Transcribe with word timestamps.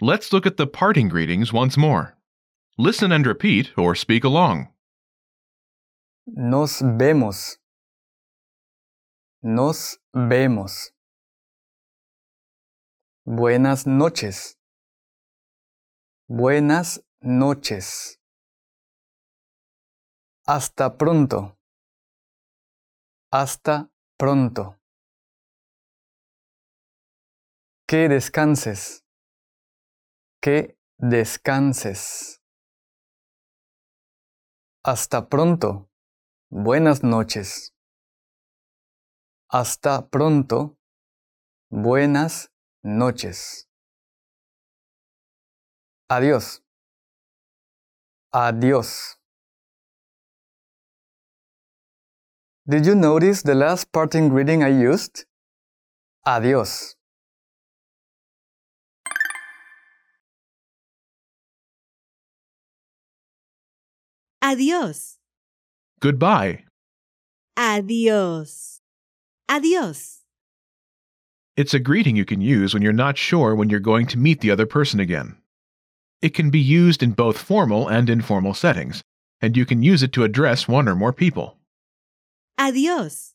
Let's 0.00 0.32
look 0.32 0.44
at 0.44 0.56
the 0.56 0.66
parting 0.66 1.08
greetings 1.08 1.52
once 1.52 1.76
more. 1.76 2.16
Listen 2.76 3.12
and 3.12 3.24
repeat 3.24 3.70
or 3.78 3.94
speak 3.94 4.24
along. 4.24 4.68
Nos 6.26 6.82
vemos. 6.82 7.58
Nos 9.40 9.98
vemos. 10.12 10.90
Buenas 13.24 13.86
noches. 13.86 14.56
Buenas 16.28 16.98
noches. 17.22 18.18
Hasta 20.44 20.90
pronto. 20.98 21.56
Hasta 23.32 23.88
pronto. 24.18 24.74
Que 27.86 28.08
descanses. 28.08 29.03
Que 30.44 30.76
descanses. 30.98 32.38
Hasta 34.84 35.30
pronto. 35.30 35.88
Buenas 36.50 37.02
noches. 37.02 37.72
Hasta 39.48 40.06
pronto. 40.10 40.76
Buenas 41.70 42.52
noches. 42.82 43.70
Adiós. 46.10 46.62
Adiós. 48.30 49.18
Did 52.66 52.84
you 52.84 52.94
notice 52.94 53.42
the 53.42 53.54
last 53.54 53.90
parting 53.92 54.28
greeting 54.28 54.62
I 54.62 54.68
used? 54.68 55.24
Adiós. 56.26 56.98
Adiós. 64.44 65.14
Goodbye. 66.00 66.64
Adiós. 67.56 68.80
Adiós. 69.50 70.18
It's 71.56 71.72
a 71.72 71.78
greeting 71.78 72.14
you 72.14 72.26
can 72.26 72.42
use 72.42 72.74
when 72.74 72.82
you're 72.82 72.92
not 72.92 73.16
sure 73.16 73.54
when 73.54 73.70
you're 73.70 73.80
going 73.80 74.06
to 74.08 74.18
meet 74.18 74.42
the 74.42 74.50
other 74.50 74.66
person 74.66 75.00
again. 75.00 75.38
It 76.20 76.34
can 76.34 76.50
be 76.50 76.60
used 76.60 77.02
in 77.02 77.12
both 77.12 77.38
formal 77.38 77.88
and 77.88 78.10
informal 78.10 78.52
settings, 78.52 79.02
and 79.40 79.56
you 79.56 79.64
can 79.64 79.82
use 79.82 80.02
it 80.02 80.12
to 80.12 80.24
address 80.24 80.68
one 80.68 80.90
or 80.90 80.94
more 80.94 81.14
people. 81.14 81.56
Adiós. 82.60 83.33